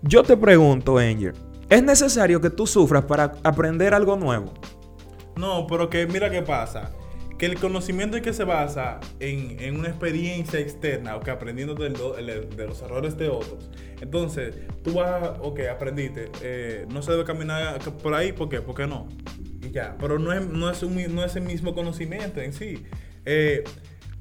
yo 0.03 0.21
te 0.23 0.37
pregunto, 0.37 0.99
Angel, 0.99 1.33
¿es 1.67 1.83
necesario 1.83 2.39
que 2.39 2.51
tú 2.51 2.65
sufras 2.67 3.03
para 3.03 3.33
aprender 3.43 3.93
algo 3.93 4.15
nuevo? 4.15 4.53
No, 5.39 5.65
pero 5.67 5.89
que 5.89 6.05
mira 6.05 6.29
qué 6.29 6.41
pasa. 6.41 6.91
Que 7.37 7.45
el 7.45 7.57
conocimiento 7.57 8.17
en 8.17 8.23
que 8.23 8.33
se 8.33 8.43
basa 8.43 8.99
en, 9.21 9.77
una 9.77 9.87
experiencia 9.87 10.59
externa, 10.59 11.15
o 11.15 11.21
que 11.21 11.31
aprendiendo 11.31 11.73
de, 11.73 11.89
los 11.89 12.81
errores 12.81 13.17
de 13.17 13.29
otros. 13.29 13.69
Entonces, 14.01 14.55
tú 14.83 14.95
vas, 14.95 15.37
ok, 15.39 15.61
aprendiste, 15.71 16.29
eh, 16.41 16.85
no 16.89 17.01
se 17.01 17.11
debe 17.11 17.23
caminar 17.23 17.79
por 18.03 18.13
ahí, 18.13 18.33
¿por 18.33 18.49
qué? 18.49 18.59
Porque 18.59 18.85
no. 18.85 19.07
Y 19.61 19.71
ya. 19.71 19.95
Pero 19.97 20.19
no 20.19 20.33
es, 20.33 20.45
no 20.45 20.69
es, 20.69 20.83
no 20.83 21.23
es 21.23 21.35
el 21.37 21.43
mismo 21.43 21.73
conocimiento 21.73 22.41
en 22.41 22.51
sí. 22.51 22.83
Eh, 23.25 23.63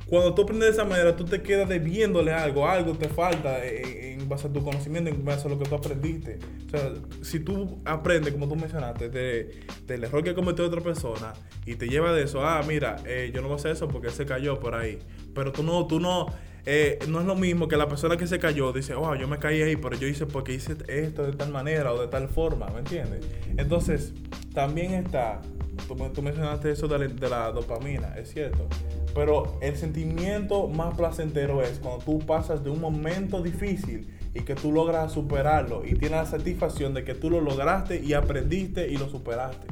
cuando 0.09 0.35
tú 0.35 0.43
aprendes 0.43 0.69
de 0.69 0.73
esa 0.73 0.85
manera, 0.85 1.15
tú 1.15 1.25
te 1.25 1.43
quedas 1.43 1.69
debiéndole 1.69 2.33
algo, 2.33 2.67
algo 2.67 2.93
te 2.95 3.09
falta 3.09 3.63
en, 3.65 4.27
base 4.27 4.47
a 4.47 4.53
tu 4.53 4.63
conocimiento, 4.65 5.11
en 5.11 5.23
base 5.23 5.47
a 5.47 5.51
lo 5.51 5.59
que 5.59 5.69
tú 5.69 5.75
aprendiste. 5.75 6.39
O 6.67 6.71
sea, 6.71 6.93
si 7.23 7.41
tú 7.41 7.79
aprendes, 7.85 8.33
como 8.33 8.49
tú 8.49 8.57
mencionaste, 8.57 9.11
del 9.11 10.05
error 10.05 10.25
que 10.25 10.35
cometió 10.35 10.67
otra 10.67 10.81
persona 10.81 11.35
y 11.67 11.75
te 11.75 11.89
lleva 11.89 12.13
de 12.15 12.23
eso, 12.23 12.43
ah, 12.43 12.63
mira, 12.67 12.97
eh, 13.07 13.31
yo 13.35 13.43
no 13.43 13.49
voy 13.49 13.57
a 13.57 13.59
hacer 13.59 13.73
eso 13.73 13.89
porque 13.89 14.09
él 14.09 14.15
se 14.15 14.25
cayó 14.25 14.59
por 14.59 14.75
ahí. 14.75 14.99
Pero 15.35 15.53
tú 15.53 15.63
no, 15.63 15.87
tú 15.87 16.01
no, 16.01 16.27
eh, 16.71 16.99
no 17.09 17.21
es 17.21 17.25
lo 17.25 17.35
mismo 17.35 17.67
que 17.67 17.79
la 17.79 17.89
persona 17.89 18.19
que 18.19 18.27
se 18.27 18.39
cayó 18.39 18.75
dice, 18.75 18.93
oh, 18.93 19.15
yo 19.15 19.27
me 19.27 19.39
caí 19.39 19.63
ahí, 19.63 19.75
pero 19.75 19.97
yo 19.97 20.07
hice 20.07 20.27
porque 20.27 20.53
hice 20.53 20.77
esto 20.87 21.25
de 21.25 21.33
tal 21.33 21.51
manera 21.51 21.95
o 21.95 21.99
de 21.99 22.09
tal 22.09 22.29
forma, 22.29 22.67
¿me 22.67 22.81
entiendes? 22.81 23.27
Entonces, 23.57 24.13
también 24.53 24.93
está, 24.93 25.41
tú, 25.87 26.21
mencionaste 26.21 26.71
eso 26.71 26.87
de 26.87 27.29
la 27.31 27.53
dopamina, 27.53 28.15
es 28.19 28.35
cierto. 28.35 28.67
Pero 29.15 29.59
el 29.63 29.79
sentimiento 29.79 30.69
más 30.69 30.95
placentero 30.95 31.63
es 31.63 31.79
cuando 31.79 32.05
tú 32.05 32.19
pasas 32.19 32.63
de 32.63 32.69
un 32.69 32.83
momento 32.83 33.41
difícil 33.41 34.07
y 34.35 34.41
que 34.41 34.55
tú 34.55 34.71
logras 34.71 35.11
superarlo 35.11 35.87
y 35.87 35.95
tienes 35.95 36.11
la 36.11 36.27
satisfacción 36.27 36.93
de 36.93 37.03
que 37.03 37.15
tú 37.15 37.31
lo 37.31 37.41
lograste 37.41 37.99
y 37.99 38.13
aprendiste 38.13 38.89
y 38.89 38.99
lo 38.99 39.09
superaste. 39.09 39.69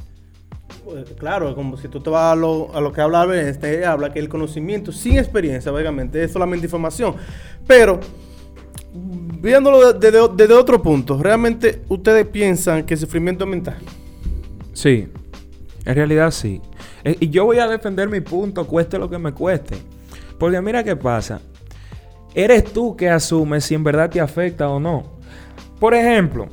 Pues, 0.85 1.11
claro, 1.18 1.54
como 1.54 1.76
si 1.76 1.88
tú 1.88 2.00
te 2.00 2.11
vas 2.11 2.32
a 2.32 2.37
lo, 2.37 2.92
que 2.92 3.00
habla 3.00 3.25
este 3.40 3.85
habla 3.85 4.12
que 4.12 4.18
el 4.18 4.28
conocimiento 4.28 4.92
sin 4.92 5.18
experiencia, 5.18 5.73
obviamente, 5.73 6.23
es 6.23 6.32
solamente 6.32 6.66
información. 6.66 7.16
Pero, 7.66 8.00
viéndolo 8.92 9.92
desde, 9.92 10.54
otro 10.54 10.82
punto, 10.82 11.20
¿realmente 11.23 11.82
ustedes 11.88 12.26
piensan 12.26 12.85
que 12.85 12.96
sufrimiento 12.96 13.46
mental? 13.46 13.78
Sí, 14.73 15.08
en 15.85 15.94
realidad 15.94 16.30
sí. 16.30 16.61
Eh, 17.02 17.16
y 17.20 17.30
yo 17.30 17.44
voy 17.44 17.58
a 17.58 17.66
defender 17.66 18.08
mi 18.08 18.20
punto, 18.20 18.66
cueste 18.66 18.99
lo 18.99 19.11
que 19.11 19.18
me 19.18 19.32
cueste. 19.32 19.76
Porque 20.38 20.61
mira 20.61 20.85
qué 20.85 20.94
pasa. 20.94 21.40
Eres 22.35 22.64
tú 22.64 22.96
que 22.96 23.08
asumes 23.08 23.64
si 23.64 23.75
en 23.75 23.82
verdad 23.82 24.11
te 24.11 24.20
afecta 24.20 24.68
o 24.68 24.78
no. 24.78 25.16
Por 25.80 25.94
ejemplo, 25.94 26.49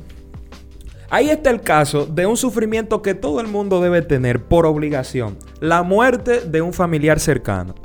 ahí 1.14 1.30
está 1.30 1.50
el 1.50 1.60
caso 1.60 2.06
de 2.06 2.26
un 2.26 2.36
sufrimiento 2.36 3.00
que 3.00 3.14
todo 3.14 3.40
el 3.40 3.46
mundo 3.46 3.80
debe 3.80 4.02
tener 4.02 4.42
por 4.42 4.66
obligación. 4.66 5.38
La 5.60 5.84
muerte 5.84 6.40
de 6.40 6.60
un 6.60 6.72
familiar 6.72 7.20
cercano. 7.20 7.76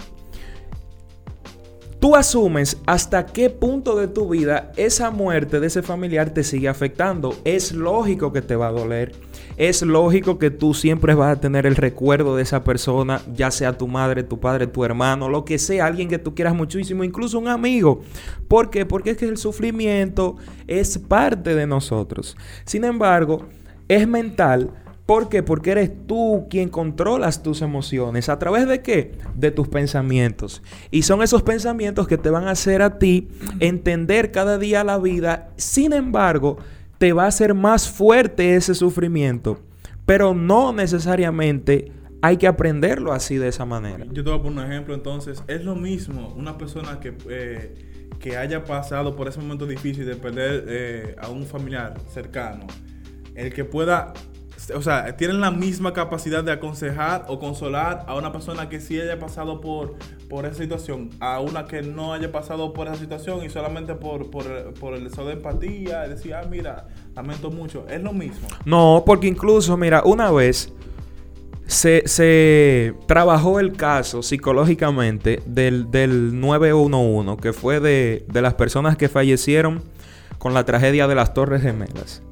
Tú 2.00 2.16
asumes 2.16 2.78
hasta 2.88 3.28
qué 3.28 3.52
punto 3.52 3.96
de 3.96 4.08
tu 4.08 4.30
vida 4.30 4.72
esa 4.78 5.12
muerte 5.12 5.60
de 5.60 5.68
ese 5.68 5.84
familiar 5.84 6.32
te 6.32 6.44
sigue 6.44 6.70
afectando. 6.70 7.36
Es 7.44 7.72
lógico 7.72 8.34
que 8.34 8.42
te 8.42 8.56
va 8.56 8.70
a 8.70 8.72
doler 8.72 9.12
es 9.60 9.82
lógico 9.82 10.40
que 10.40 10.52
tú 10.52 10.74
siempre 10.74 11.14
vas 11.14 11.38
a 11.38 11.42
tener 11.42 11.66
el 11.66 11.76
recuerdo 11.76 12.38
de 12.38 12.44
esa 12.44 12.64
persona, 12.64 13.22
ya 13.36 13.52
sea 13.52 13.78
tu 13.78 13.90
madre, 13.90 14.24
tu 14.24 14.40
padre, 14.40 14.68
tu 14.68 14.86
hermano, 14.86 15.28
lo 15.28 15.44
que 15.44 15.60
sea, 15.60 15.86
alguien 15.86 16.08
que 16.08 16.18
tú 16.18 16.34
quieras 16.34 16.56
muchísimo, 16.56 17.04
incluso 17.04 17.38
un 17.38 17.50
amigo. 17.50 18.00
¿Por 18.48 18.70
qué? 18.70 18.86
Porque 18.86 19.12
es 19.12 19.18
que 19.18 19.28
el 19.28 19.38
sufrimiento 19.38 20.38
es 20.66 20.98
parte 20.98 21.56
de 21.56 21.68
nosotros. 21.68 22.38
Sin 22.64 22.86
embargo, 22.86 23.48
es 23.90 24.08
mental 24.08 24.72
¿Por 25.10 25.28
qué? 25.28 25.42
Porque 25.42 25.72
eres 25.72 25.90
tú 26.06 26.46
quien 26.52 26.70
controlas 26.70 27.42
tus 27.42 27.64
emociones. 27.64 28.30
¿A 28.30 28.38
través 28.38 28.68
de 28.68 28.84
qué? 28.84 29.14
De 29.34 29.50
tus 29.50 29.68
pensamientos. 29.68 30.62
Y 30.92 31.02
son 31.02 31.24
esos 31.24 31.42
pensamientos 31.42 32.08
que 32.08 32.20
te 32.20 32.30
van 32.30 32.48
a 32.48 32.52
hacer 32.52 32.84
a 32.84 33.00
ti 33.00 33.28
entender 33.60 34.32
cada 34.32 34.60
día 34.60 34.84
la 34.84 35.00
vida. 35.00 35.50
Sin 35.56 35.94
embargo, 35.94 36.60
te 37.00 37.14
va 37.14 37.24
a 37.24 37.28
hacer 37.28 37.56
más 37.56 37.90
fuerte 37.90 38.56
ese 38.56 38.76
sufrimiento. 38.76 39.60
Pero 40.06 40.36
no 40.36 40.74
necesariamente 40.74 41.92
hay 42.22 42.38
que 42.38 42.46
aprenderlo 42.46 43.14
así 43.14 43.38
de 43.38 43.48
esa 43.48 43.66
manera. 43.66 44.06
Yo 44.12 44.24
te 44.24 44.30
voy 44.30 44.40
a 44.40 44.42
poner 44.44 44.66
un 44.66 44.72
ejemplo 44.72 44.94
entonces. 44.94 45.44
Es 45.48 45.64
lo 45.64 45.76
mismo 45.76 46.34
una 46.36 46.58
persona 46.58 47.00
que, 47.00 47.16
eh, 47.30 48.10
que 48.20 48.38
haya 48.38 48.66
pasado 48.66 49.16
por 49.16 49.28
ese 49.28 49.40
momento 49.40 49.66
difícil 49.66 50.06
de 50.06 50.16
perder 50.16 50.66
eh, 50.68 51.16
a 51.20 51.30
un 51.30 51.46
familiar 51.46 51.96
cercano. 52.14 52.68
El 53.34 53.54
que 53.54 53.64
pueda 53.64 54.14
o 54.76 54.82
sea, 54.82 55.16
tienen 55.16 55.42
la 55.42 55.52
misma 55.52 55.94
capacidad 55.94 56.44
de 56.44 56.52
aconsejar 56.52 57.26
o 57.28 57.40
consolar 57.40 58.06
a 58.08 58.16
una 58.16 58.32
persona 58.32 58.70
que 58.70 58.80
sí 58.80 59.00
haya 59.00 59.20
pasado 59.20 59.62
por, 59.62 59.96
por 60.30 60.46
esa 60.46 60.56
situación, 60.56 61.10
a 61.20 61.40
una 61.40 61.66
que 61.66 61.82
no 61.82 62.14
haya 62.14 62.32
pasado 62.32 62.74
por 62.74 62.88
esa 62.88 62.98
situación 62.98 63.44
y 63.44 63.50
solamente 63.50 63.96
por, 63.96 64.30
por, 64.30 64.74
por 64.76 64.94
el 64.94 65.06
deseo 65.06 65.26
de 65.26 65.34
empatía, 65.34 66.08
decir, 66.08 66.34
ah, 66.34 66.44
mira, 66.50 66.88
lamento 67.16 67.52
mucho, 67.52 67.86
es 67.90 68.02
lo 68.02 68.14
mismo. 68.14 68.48
No, 68.66 69.04
porque 69.06 69.28
incluso, 69.28 69.78
mira, 69.78 70.04
una 70.04 70.32
vez 70.32 70.74
se, 71.70 72.08
se 72.08 72.96
trabajó 73.06 73.60
el 73.60 73.74
caso 73.74 74.24
psicológicamente 74.24 75.42
del, 75.46 75.92
del 75.92 76.40
911, 76.40 77.42
que 77.42 77.54
fue 77.54 77.80
de, 77.80 78.26
de 78.28 78.42
las 78.42 78.56
personas 78.56 78.98
que 78.98 79.08
fallecieron 79.08 79.84
con 80.40 80.54
la 80.54 80.66
tragedia 80.66 81.08
de 81.08 81.16
las 81.16 81.34
Torres 81.34 81.62
Gemelas. 81.62 82.24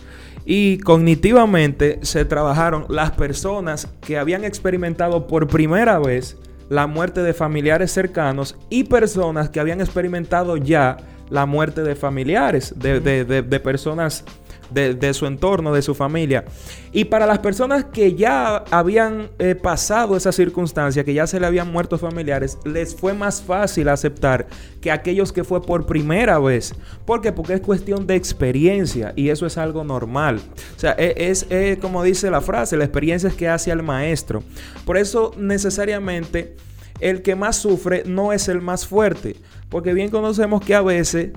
Y 0.49 0.77
cognitivamente 0.77 1.99
se 2.03 2.23
trabajaron 2.23 2.85
las 2.87 3.11
personas 3.11 3.89
que 3.99 4.17
habían 4.17 4.45
experimentado 4.45 5.27
por 5.27 5.47
primera 5.47 5.99
vez 5.99 6.37
la 6.69 6.87
muerte 6.87 7.21
de 7.21 7.33
familiares 7.33 7.91
cercanos 7.91 8.55
y 8.69 8.85
personas 8.85 9.49
que 9.49 9.59
habían 9.59 9.81
experimentado 9.81 10.55
ya 10.55 10.95
la 11.29 11.45
muerte 11.45 11.83
de 11.83 11.95
familiares, 11.95 12.73
de, 12.77 13.01
de, 13.01 13.25
de, 13.25 13.41
de 13.41 13.59
personas 13.59 14.23
de, 14.69 15.13
su 15.13 15.25
entorno, 15.25 15.73
de 15.73 15.81
su 15.81 15.95
familia. 15.95 16.45
Y 16.91 17.05
para 17.05 17.25
las 17.25 17.39
personas 17.39 17.85
que 17.85 18.15
ya 18.15 18.57
habían 18.71 19.29
eh, 19.39 19.55
pasado 19.55 20.15
esa 20.15 20.31
circunstancia, 20.31 21.03
que 21.03 21.13
ya 21.13 21.27
se 21.27 21.39
le 21.39 21.45
habían 21.45 21.71
muerto 21.71 21.97
familiares, 21.97 22.57
les 22.65 22.95
fue 22.95 23.13
más 23.13 23.41
fácil 23.41 23.89
aceptar 23.89 24.47
que 24.81 24.91
aquellos 24.91 25.31
que 25.31 25.43
fue 25.43 25.61
por 25.61 25.85
primera 25.85 26.39
vez. 26.39 26.73
¿Por 27.05 27.21
qué? 27.21 27.31
Porque 27.31 27.53
es 27.53 27.61
cuestión 27.61 28.07
de 28.07 28.15
experiencia 28.15 29.13
y 29.15 29.29
eso 29.29 29.45
es 29.45 29.57
algo 29.57 29.83
normal. 29.83 30.39
O 30.75 30.79
sea, 30.79 30.95
e, 30.97 31.13
es, 31.29 31.45
es 31.49 31.77
como 31.77 32.03
dice 32.03 32.31
la 32.31 32.41
frase, 32.41 32.77
la 32.77 32.85
experiencia 32.85 33.29
es 33.29 33.35
que 33.35 33.47
hace 33.47 33.71
al 33.71 33.83
maestro. 33.83 34.43
Por 34.85 34.97
eso 34.97 35.33
necesariamente 35.37 36.55
el 36.99 37.21
que 37.21 37.35
más 37.35 37.57
sufre 37.57 38.03
no 38.05 38.33
es 38.33 38.47
el 38.47 38.61
más 38.61 38.87
fuerte. 38.87 39.35
Porque 39.69 39.93
bien 39.93 40.09
conocemos 40.09 40.63
que 40.63 40.75
a 40.75 40.81
veces 40.81 41.31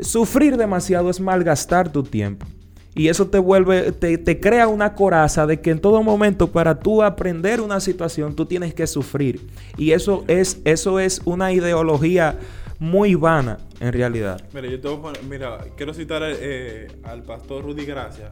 sufrir 0.00 0.56
demasiado 0.56 1.10
es 1.10 1.20
malgastar 1.20 1.90
tu 1.92 2.02
tiempo. 2.02 2.46
Y 2.94 3.08
eso 3.08 3.28
te 3.28 3.38
vuelve, 3.38 3.92
te, 3.92 4.40
crea 4.40 4.68
una 4.68 4.94
coraza 4.94 5.46
de 5.46 5.60
que 5.60 5.70
en 5.70 5.80
todo 5.80 6.02
momento 6.02 6.52
para 6.52 6.78
tú 6.78 7.02
aprender 7.02 7.60
una 7.62 7.80
situación 7.80 8.36
tú 8.36 8.44
tienes 8.44 8.74
que 8.74 8.86
sufrir. 8.86 9.40
Y 9.78 9.92
eso 9.92 10.24
es, 10.28 10.60
eso 10.64 11.00
es 11.00 11.22
una 11.24 11.52
ideología 11.52 12.38
muy 12.78 13.14
vana 13.14 13.58
en 13.80 13.92
realidad. 13.92 14.44
Mira, 14.52 14.68
yo 14.68 14.80
te 14.80 14.88
mira, 15.26 15.58
quiero 15.76 15.94
citar 15.94 16.22
eh, 16.24 16.88
al 17.04 17.22
pastor 17.22 17.64
Rudy 17.64 17.86
Gracia. 17.86 18.30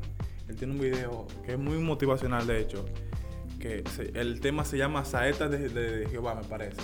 Él 0.49 0.57
tiene 0.57 0.75
un 0.75 0.81
video 0.81 1.27
que 1.47 1.53
es 1.53 1.59
muy 1.59 1.79
motivacional, 1.79 2.47
de 2.47 2.61
hecho. 2.61 2.85
Que 3.59 3.85
el 4.15 4.41
tema 4.41 4.65
se 4.65 4.77
llama 4.77 5.05
Saetas 5.05 5.51
de, 5.51 6.07
Jehová, 6.11 6.35
me 6.35 6.47
parece. 6.47 6.81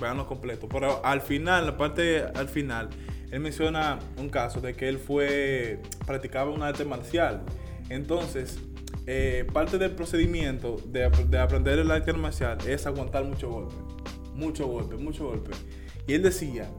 Veanlo 0.00 0.26
completo. 0.26 0.68
Pero 0.68 1.04
al 1.04 1.20
final, 1.20 1.66
la 1.66 1.76
parte 1.76 2.24
al 2.24 2.48
final, 2.48 2.88
él 3.34 3.40
menciona 3.40 3.98
un 4.16 4.28
caso 4.28 4.60
de 4.60 4.74
que 4.74 4.88
él 4.88 4.96
fue, 4.96 5.80
practicaba 6.06 6.52
un 6.52 6.62
arte 6.62 6.84
marcial. 6.84 7.42
Entonces, 7.88 8.60
eh, 9.08 9.44
parte 9.52 9.76
del 9.76 9.90
procedimiento 9.90 10.76
de, 10.86 11.04
aprender 11.04 11.80
el 11.80 11.90
arte 11.90 12.12
marcial 12.12 12.58
es 12.64 12.86
aguantar 12.86 13.24
mucho 13.24 13.50
golpe. 13.50 13.74
Mucho 14.36 14.68
golpe, 14.68 14.94
mucho 14.94 15.26
golpe. 15.26 15.50
Y 16.06 16.12
él 16.14 16.22
decía 16.22 16.70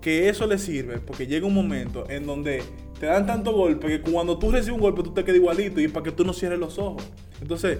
que 0.00 0.28
eso 0.28 0.48
le 0.48 0.58
sirve 0.58 0.98
porque 0.98 1.28
llega 1.28 1.46
un 1.46 1.54
momento 1.54 2.10
en 2.10 2.26
donde 2.26 2.64
te 2.98 3.06
dan 3.06 3.24
tanto 3.24 3.52
golpe 3.52 3.86
que 3.86 4.00
cuando 4.00 4.36
tú 4.40 4.50
recibes 4.50 4.74
un 4.74 4.80
golpe 4.80 5.04
tú 5.04 5.14
te 5.14 5.22
quedas 5.22 5.36
igualito 5.36 5.80
y 5.80 5.86
para 5.86 6.02
que 6.02 6.10
tú 6.10 6.24
no 6.24 6.32
cierres 6.32 6.58
los 6.58 6.80
ojos. 6.80 7.04
Entonces, 7.40 7.78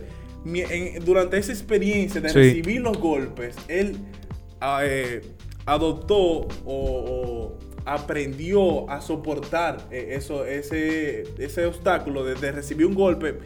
durante 1.05 1.38
esa 1.38 1.50
experiencia 1.50 2.21
de 2.21 2.33
recibir 2.33 2.83
los 2.83 2.99
golpes, 2.99 3.57
él 3.67 3.97
ah, 4.61 4.83
eh, 4.85 5.23
adoptó 5.67 6.47
o 6.64 7.59
aprendió 7.85 8.89
a 8.91 9.01
soportar 9.01 9.79
eh, 9.91 10.15
eso, 10.17 10.45
ese, 10.45 11.25
ese 11.39 11.67
obstáculo 11.67 12.25
de, 12.25 12.53
recibir 12.53 12.87
un 12.87 12.95
golpe, 12.95 13.39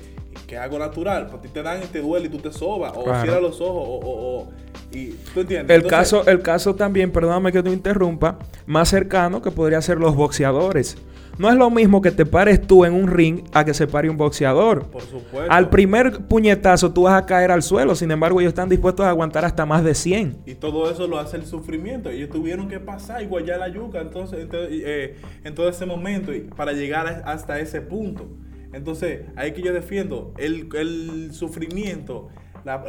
que 0.46 0.54
es 0.56 0.60
algo 0.60 0.78
natural. 0.78 1.26
Para 1.26 1.42
ti 1.42 1.48
te 1.48 1.62
dan 1.62 1.82
y 1.82 1.86
te 1.86 2.00
duele 2.00 2.26
y 2.26 2.28
tú 2.28 2.38
te 2.38 2.52
sobas, 2.52 2.92
o 2.94 3.04
cierras 3.04 3.40
los 3.40 3.60
ojos, 3.60 3.84
o, 3.86 4.48
y, 4.92 5.10
¿tú 5.34 5.40
entiendes? 5.40 5.76
El, 5.76 5.86
caso, 5.86 6.26
el 6.26 6.42
caso 6.42 6.74
también, 6.74 7.10
perdóname 7.10 7.52
que 7.52 7.62
te 7.62 7.70
interrumpa, 7.70 8.38
más 8.66 8.88
cercano 8.88 9.42
que 9.42 9.50
podría 9.50 9.80
ser 9.80 9.98
los 9.98 10.14
boxeadores. 10.14 10.96
No 11.38 11.50
es 11.50 11.56
lo 11.56 11.70
mismo 11.70 12.00
que 12.00 12.10
te 12.10 12.24
pares 12.24 12.66
tú 12.66 12.84
en 12.84 12.94
un 12.94 13.08
ring 13.08 13.42
a 13.52 13.64
que 13.64 13.74
se 13.74 13.86
pare 13.86 14.08
un 14.08 14.16
boxeador. 14.16 14.86
Por 14.86 15.02
supuesto. 15.02 15.52
Al 15.52 15.68
primer 15.68 16.26
puñetazo 16.26 16.92
tú 16.92 17.02
vas 17.02 17.22
a 17.22 17.26
caer 17.26 17.50
al 17.50 17.62
suelo, 17.62 17.94
sin 17.94 18.10
embargo 18.10 18.40
ellos 18.40 18.50
están 18.50 18.68
dispuestos 18.68 19.04
a 19.04 19.10
aguantar 19.10 19.44
hasta 19.44 19.66
más 19.66 19.84
de 19.84 19.94
100. 19.94 20.38
Y 20.46 20.54
todo 20.54 20.90
eso 20.90 21.06
lo 21.06 21.18
hace 21.18 21.36
el 21.36 21.44
sufrimiento. 21.44 22.08
Ellos 22.08 22.30
tuvieron 22.30 22.68
que 22.68 22.80
pasar 22.80 23.22
igual 23.22 23.44
ya 23.44 23.58
la 23.58 23.68
yuca 23.68 24.00
entonces, 24.00 24.48
eh, 24.52 25.16
en 25.44 25.54
todo 25.54 25.68
ese 25.68 25.84
momento 25.84 26.32
para 26.56 26.72
llegar 26.72 27.22
hasta 27.26 27.60
ese 27.60 27.80
punto. 27.80 28.28
Entonces, 28.72 29.22
ahí 29.36 29.52
que 29.52 29.62
yo 29.62 29.72
defiendo 29.72 30.34
el, 30.38 30.68
el 30.74 31.32
sufrimiento 31.32 32.28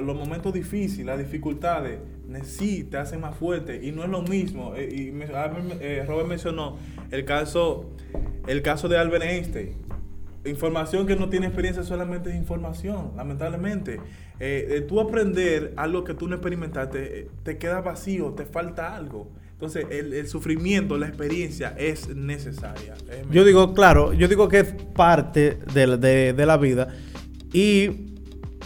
los 0.02 0.16
momentos 0.16 0.54
difíciles, 0.54 1.06
las 1.06 1.20
dificultades, 1.20 2.00
sí 2.44 2.84
te 2.84 2.98
hacen 2.98 3.22
más 3.22 3.36
fuerte 3.36 3.80
y 3.84 3.92
no 3.92 4.04
es 4.04 4.10
lo 4.10 4.22
mismo. 4.22 4.74
Eh, 4.76 5.12
y 5.14 5.24
ah, 5.34 5.52
eh, 5.80 6.04
Robert 6.08 6.28
mencionó 6.28 6.78
el 7.12 7.26
caso, 7.26 7.92
el 8.48 8.62
caso 8.62 8.88
de 8.88 8.98
Albert 8.98 9.24
Einstein. 9.24 9.74
Información 10.46 11.06
que 11.06 11.16
no 11.16 11.30
tiene 11.30 11.48
experiencia 11.48 11.84
solamente 11.84 12.30
es 12.30 12.36
información, 12.36 13.12
lamentablemente. 13.16 14.00
Eh, 14.40 14.86
tú 14.88 15.00
aprender 15.00 15.74
algo 15.76 16.04
que 16.04 16.14
tú 16.14 16.28
no 16.28 16.36
experimentaste, 16.36 17.30
te 17.44 17.58
queda 17.58 17.82
vacío, 17.82 18.32
te 18.32 18.46
falta 18.46 18.96
algo. 18.96 19.30
Entonces, 19.52 19.88
el, 19.90 20.28
sufrimiento, 20.28 21.00
la 21.00 21.08
experiencia 21.08 21.74
es 21.78 22.16
necesaria. 22.16 22.94
yo 23.32 23.44
digo, 23.44 23.74
claro, 23.74 24.14
yo 24.14 24.28
digo 24.28 24.48
que 24.48 24.60
es 24.60 24.74
parte 24.96 25.58
de, 25.74 26.34
de 26.34 26.46
la 26.46 26.58
vida. 26.58 26.96
Y 27.52 28.07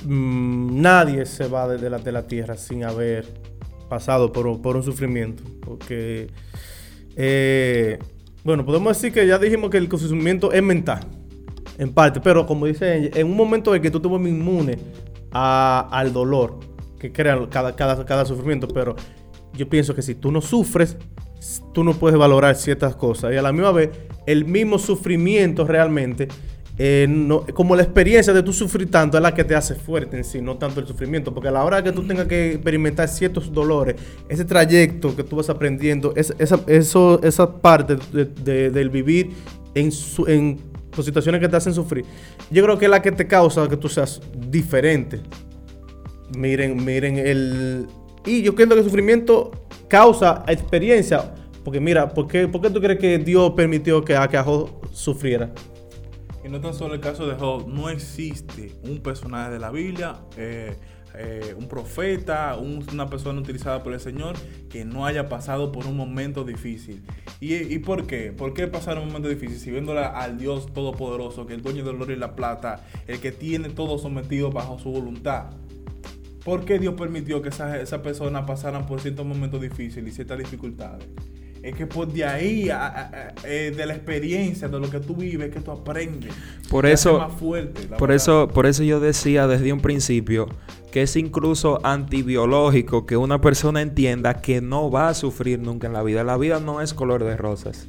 Mm, 0.05 0.81
nadie 0.81 1.25
se 1.25 1.47
va 1.47 1.67
de 1.67 1.89
la, 1.89 1.99
de 1.99 2.11
la 2.11 2.27
tierra 2.27 2.57
sin 2.57 2.83
haber 2.83 3.25
pasado 3.91 4.31
por, 4.31 4.47
un 4.47 4.83
sufrimiento. 4.83 5.43
Porque, 5.59 6.29
eh, 7.17 7.99
bueno, 8.43 8.65
podemos 8.65 8.97
decir 8.97 9.13
que 9.13 9.27
ya 9.27 9.37
dijimos 9.37 9.69
que 9.69 9.77
el 9.77 9.89
sufrimiento 9.89 10.53
es 10.53 10.63
mental, 10.63 11.01
en 11.77 11.93
parte, 11.93 12.21
pero 12.21 12.45
como 12.45 12.65
dice 12.67 13.11
en 13.13 13.27
un 13.27 13.35
momento 13.35 13.75
en 13.75 13.81
que 13.81 13.91
tú 13.91 13.99
te 13.99 14.07
vuelves 14.07 14.31
inmune 14.31 14.77
al 15.31 16.13
dolor 16.13 16.59
que 16.99 17.11
crea 17.11 17.49
cada, 17.49 17.75
cada, 17.75 18.05
cada 18.05 18.25
sufrimiento, 18.25 18.67
pero 18.67 18.95
yo 19.53 19.67
pienso 19.67 19.93
que 19.93 20.01
si 20.01 20.15
tú 20.15 20.31
no 20.31 20.39
sufres, 20.39 20.97
tú 21.73 21.83
no 21.83 21.93
puedes 21.93 22.17
valorar 22.17 22.55
ciertas 22.55 22.95
cosas. 22.95 23.33
Y 23.33 23.37
a 23.37 23.41
la 23.41 23.51
misma 23.51 23.71
vez, 23.71 23.89
el 24.25 24.45
mismo 24.45 24.77
sufrimiento 24.79 25.65
realmente 25.65 26.27
eh, 26.77 27.07
como 27.53 27.75
la 27.75 27.83
experiencia 27.83 28.33
de 28.33 28.41
tú 28.41 28.53
sufrir 28.53 28.89
tanto 28.89 29.17
es 29.17 29.23
la 29.23 29.33
que 29.33 29.43
te 29.43 29.55
hace 29.55 29.75
fuerte 29.75 30.17
en 30.17 30.23
sí, 30.23 30.41
no 30.41 30.57
tanto 30.57 30.79
el 30.79 30.87
sufrimiento. 30.87 31.33
Porque 31.33 31.49
a 31.49 31.51
la 31.51 31.63
hora 31.63 31.83
que 31.83 31.91
tú 31.91 32.03
tengas 32.03 32.27
que 32.27 32.53
experimentar 32.53 33.07
ciertos 33.07 33.51
dolores, 33.53 33.95
ese 34.29 34.45
trayecto 34.45 35.15
que 35.15 35.23
tú 35.23 35.35
vas 35.35 35.49
aprendiendo, 35.49 36.13
esa, 36.15 36.59
eso, 36.67 37.21
esa 37.23 37.61
parte 37.61 37.97
del 38.13 38.89
vivir 38.89 39.31
en, 39.75 39.91
en 40.27 40.59
situaciones 41.01 41.41
que 41.41 41.47
te 41.47 41.55
hacen 41.55 41.73
sufrir, 41.73 42.05
yo 42.49 42.63
creo 42.63 42.77
que 42.77 42.85
es 42.85 42.91
la 42.91 43.01
que 43.01 43.11
te 43.11 43.27
causa 43.27 43.67
que 43.67 43.77
tú 43.77 43.89
seas 43.89 44.21
diferente. 44.49 45.19
Miren, 46.37 46.83
miren, 46.83 47.17
el. 47.17 47.87
Y 48.25 48.41
yo 48.41 48.55
creo 48.55 48.69
que 48.69 48.75
el 48.75 48.83
sufrimiento 48.83 49.51
causa 49.87 50.43
experiencia. 50.47 51.33
Porque 51.63 51.79
mira, 51.79 52.09
¿por 52.09 52.27
qué, 52.27 52.47
¿por 52.47 52.61
qué 52.61 52.69
tú 52.69 52.81
crees 52.81 52.99
que 52.99 53.19
Dios 53.19 53.51
permitió 53.51 54.03
que, 54.03 54.15
a 54.15 54.27
que 54.27 54.37
Ajo 54.37 54.81
sufriera? 54.91 55.51
Y 56.43 56.49
no 56.49 56.59
tan 56.59 56.73
solo 56.73 56.95
el 56.95 57.01
caso 57.01 57.27
de 57.27 57.35
Job, 57.35 57.67
no 57.67 57.89
existe 57.89 58.75
un 58.83 58.99
personaje 59.01 59.51
de 59.51 59.59
la 59.59 59.69
Biblia, 59.69 60.15
eh, 60.37 60.75
eh, 61.15 61.53
un 61.57 61.67
profeta, 61.67 62.55
un- 62.57 62.85
una 62.91 63.07
persona 63.09 63.39
utilizada 63.39 63.83
por 63.83 63.93
el 63.93 63.99
Señor 63.99 64.35
que 64.69 64.83
no 64.85 65.05
haya 65.05 65.29
pasado 65.29 65.71
por 65.71 65.85
un 65.85 65.95
momento 65.97 66.43
difícil. 66.43 67.03
¿Y, 67.39 67.55
y 67.55 67.79
por 67.79 68.07
qué? 68.07 68.31
¿Por 68.31 68.53
qué 68.53 68.67
pasar 68.67 68.97
un 68.97 69.07
momento 69.07 69.29
difícil? 69.29 69.59
Si 69.59 69.69
viéndola 69.71 70.07
al 70.07 70.37
Dios 70.39 70.73
Todopoderoso, 70.73 71.45
que 71.45 71.53
es 71.53 71.57
el 71.57 71.63
dueño 71.63 71.83
del 71.83 72.01
oro 72.01 72.11
y 72.11 72.15
la 72.15 72.35
plata, 72.35 72.85
el 73.07 73.19
que 73.19 73.31
tiene 73.31 73.69
todo 73.69 73.97
sometido 73.99 74.49
bajo 74.51 74.79
su 74.79 74.89
voluntad. 74.89 75.51
¿Por 76.43 76.65
qué 76.65 76.79
Dios 76.79 76.95
permitió 76.95 77.41
que 77.43 77.49
esas 77.49 77.75
esa 77.75 78.01
personas 78.01 78.45
pasaran 78.47 78.87
por 78.87 78.99
ciertos 78.99 79.25
momentos 79.25 79.61
difíciles 79.61 80.11
y 80.11 80.15
ciertas 80.15 80.39
dificultades? 80.39 81.07
Es 81.63 81.75
que 81.75 81.85
por 81.85 82.11
de 82.11 82.25
ahí, 82.25 82.69
a- 82.71 82.87
a- 82.87 83.01
a- 83.01 83.33
eh, 83.45 83.71
de 83.75 83.85
la 83.85 83.93
experiencia, 83.93 84.67
de 84.67 84.79
lo 84.79 84.89
que 84.89 84.99
tú 84.99 85.15
vives, 85.15 85.53
que 85.53 85.59
tú 85.59 85.69
aprendes. 85.71 86.33
Por 86.69 86.85
eso- 86.87 87.19
más 87.19 87.33
fuerte, 87.33 87.83
Por 87.83 88.09
verdad. 88.09 88.15
eso, 88.15 88.47
por 88.47 88.65
eso 88.65 88.81
yo 88.83 88.99
decía 88.99 89.45
desde 89.47 89.71
un 89.71 89.79
principio 89.79 90.47
que 90.91 91.03
es 91.03 91.15
incluso 91.15 91.79
antibiológico 91.85 93.05
que 93.05 93.15
una 93.15 93.39
persona 93.41 93.81
entienda 93.81 94.41
que 94.41 94.59
no 94.61 94.89
va 94.89 95.09
a 95.09 95.13
sufrir 95.13 95.59
nunca 95.59 95.85
en 95.87 95.93
la 95.93 96.01
vida. 96.03 96.23
La 96.23 96.35
vida 96.37 96.59
no 96.59 96.81
es 96.81 96.93
color 96.95 97.23
de 97.23 97.37
rosas. 97.37 97.87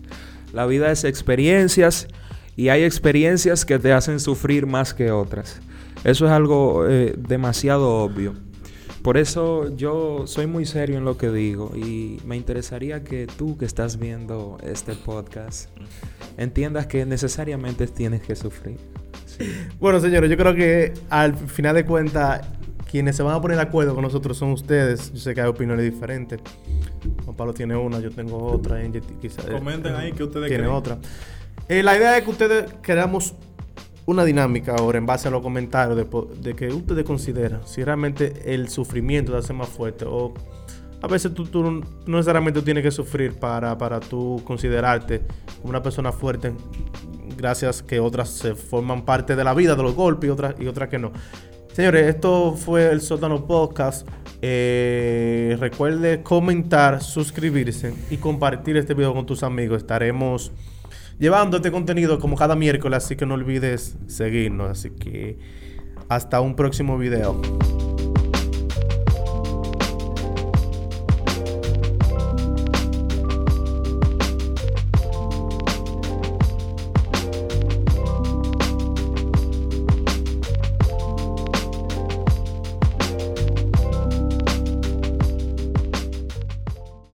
La 0.53 0.67
vida 0.67 0.91
es 0.93 1.05
experiencias 1.05 2.09
y 2.57 2.69
hay 2.69 2.83
experiencias 2.85 3.65
que 3.65 3.79
te 3.79 3.93
hacen 3.93 4.21
sufrir 4.21 4.67
más 4.67 4.93
que 4.93 5.11
otras. 5.11 5.61
Eso 6.05 6.27
es 6.27 6.31
algo 6.33 6.87
eh, 6.89 7.15
demasiado 7.17 7.89
obvio. 8.05 8.35
Por 9.03 9.17
eso 9.19 9.75
yo 9.75 10.27
soy 10.27 10.47
muy 10.47 10.65
serio 10.65 10.97
en 10.99 11.05
lo 11.05 11.17
que 11.17 11.31
digo 11.31 11.73
y 11.75 12.21
me 12.25 12.37
interesaría 12.37 13.03
que 13.03 13.27
tú 13.27 13.59
que 13.59 13.65
estás 13.65 13.99
viendo 13.99 14.59
este 14.63 14.93
podcast 14.95 15.71
entiendas 16.37 16.87
que 16.87 17.05
necesariamente 17.05 17.89
tienes 17.89 18.23
que 18.23 18.37
sufrir. 18.37 18.79
Sí. 19.27 19.45
Bueno, 19.81 19.99
señores, 19.99 20.31
yo 20.31 20.37
creo 20.37 20.55
que 20.55 20.95
al 21.11 21.35
final 21.35 21.75
de 21.75 21.85
cuentas, 21.85 22.47
quienes 22.89 23.17
se 23.17 23.23
van 23.25 23.35
a 23.35 23.41
poner 23.41 23.57
de 23.57 23.63
acuerdo 23.65 23.95
con 23.95 24.03
nosotros 24.05 24.37
son 24.39 24.51
ustedes. 24.53 25.11
Yo 25.13 25.19
sé 25.19 25.35
que 25.35 25.41
hay 25.41 25.49
opiniones 25.49 25.85
diferentes. 25.91 26.39
Juan 27.25 27.37
Pablo 27.37 27.55
tiene 27.55 27.75
una, 27.75 27.99
yo 27.99 28.11
tengo 28.11 28.37
otra. 28.45 28.81
Quizá- 29.21 29.51
Comenten 29.51 29.95
ahí 29.97 30.13
que 30.13 30.23
ustedes 30.23 30.47
tiene 30.49 30.65
creen. 30.65 30.77
otra. 30.77 30.99
Eh, 31.69 31.83
la 31.83 31.97
idea 31.97 32.19
es 32.19 32.25
que 32.25 32.31
ustedes 32.31 32.73
creamos 32.83 33.35
una 34.07 34.25
dinámica 34.25 34.75
ahora 34.77 34.99
en 34.99 35.07
base 35.07 35.29
a 35.29 35.31
los 35.31 35.43
comentarios 35.43 35.97
de, 35.97 36.07
de 36.41 36.57
que 36.57 36.69
ustedes 36.69 37.05
consideran 37.05 37.67
si 37.67 37.85
realmente 37.85 38.55
el 38.55 38.69
sufrimiento 38.69 39.33
te 39.33 39.39
hace 39.39 39.53
más 39.53 39.69
fuerte 39.69 40.05
o 40.07 40.35
a 41.03 41.09
veces 41.09 41.35
tú, 41.35 41.47
no 41.63 42.17
necesariamente 42.17 42.63
tienes 42.63 42.85
que 42.85 42.93
sufrir 42.93 43.35
para, 43.35 43.77
para 43.77 43.99
tú 43.99 44.41
considerarte 44.45 45.23
una 45.65 45.83
persona 45.83 46.13
fuerte 46.13 46.53
gracias 47.37 47.83
que 47.83 47.99
otras 47.99 48.29
se 48.29 48.55
forman 48.55 49.05
parte 49.05 49.35
de 49.35 49.43
la 49.43 49.53
vida 49.53 49.75
de 49.75 49.83
los 49.83 49.97
golpes 49.97 50.29
y 50.29 50.31
otras 50.31 50.55
y 50.61 50.67
otras 50.69 50.89
que 50.89 50.99
no. 50.99 51.11
Señores, 51.73 52.07
esto 52.07 52.55
fue 52.55 52.91
el 52.91 53.01
Sótano 53.01 53.47
Podcast. 53.47 54.07
Eh, 54.43 55.57
recuerde 55.59 56.23
comentar, 56.23 57.03
suscribirse 57.03 57.95
y 58.11 58.19
compartir 58.19 58.77
este 58.77 58.95
video 58.95 59.13
con 59.15 59.27
tus 59.27 59.43
amigos. 59.43 59.79
Estaremos 59.79 60.53
llevando 61.23 61.59
este 61.59 61.71
contenido 61.71 62.19
como 62.19 62.35
cada 62.37 62.57
miércoles, 62.57 63.05
así 63.05 63.15
que 63.15 63.25
no 63.25 63.35
olvides 63.35 63.97
seguirnos. 64.09 64.71
Así 64.71 64.91
que 64.91 65.39
hasta 66.09 66.41
un 66.41 66.57
próximo 66.57 66.99
video. 66.99 67.41